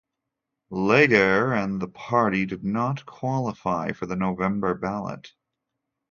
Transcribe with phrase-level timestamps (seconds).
[0.71, 5.31] Legere and the party did not qualify for the November ballot.